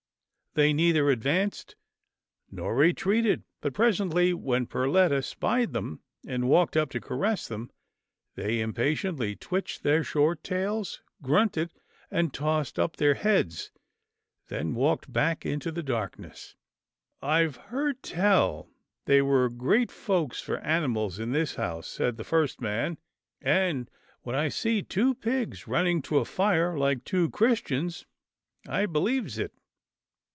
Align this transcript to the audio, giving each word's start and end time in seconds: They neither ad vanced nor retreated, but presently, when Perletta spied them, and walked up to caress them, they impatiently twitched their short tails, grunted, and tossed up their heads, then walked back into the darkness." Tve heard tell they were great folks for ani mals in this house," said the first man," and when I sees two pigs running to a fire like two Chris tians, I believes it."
They 0.53 0.73
neither 0.73 1.09
ad 1.09 1.21
vanced 1.21 1.75
nor 2.51 2.75
retreated, 2.75 3.43
but 3.61 3.73
presently, 3.73 4.33
when 4.33 4.65
Perletta 4.67 5.21
spied 5.23 5.71
them, 5.71 6.01
and 6.27 6.49
walked 6.49 6.75
up 6.75 6.89
to 6.89 6.99
caress 6.99 7.47
them, 7.47 7.71
they 8.35 8.59
impatiently 8.59 9.33
twitched 9.37 9.83
their 9.83 10.03
short 10.03 10.43
tails, 10.43 11.01
grunted, 11.21 11.71
and 12.11 12.33
tossed 12.33 12.77
up 12.77 12.97
their 12.97 13.13
heads, 13.13 13.71
then 14.49 14.75
walked 14.75 15.09
back 15.13 15.45
into 15.45 15.71
the 15.71 15.81
darkness." 15.81 16.57
Tve 17.23 17.55
heard 17.55 18.03
tell 18.03 18.67
they 19.05 19.21
were 19.21 19.49
great 19.49 19.89
folks 19.89 20.41
for 20.41 20.57
ani 20.57 20.87
mals 20.87 21.17
in 21.17 21.31
this 21.31 21.55
house," 21.55 21.87
said 21.87 22.17
the 22.17 22.25
first 22.25 22.59
man," 22.59 22.97
and 23.41 23.89
when 24.23 24.35
I 24.35 24.49
sees 24.49 24.83
two 24.89 25.15
pigs 25.15 25.65
running 25.69 26.01
to 26.01 26.17
a 26.17 26.25
fire 26.25 26.77
like 26.77 27.05
two 27.05 27.29
Chris 27.29 27.61
tians, 27.61 28.03
I 28.67 28.85
believes 28.85 29.37
it." 29.39 29.53